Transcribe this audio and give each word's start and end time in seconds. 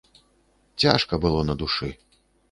Цяжка 0.83 1.19
было 1.25 1.43
на 1.49 1.55
душы. 1.65 1.91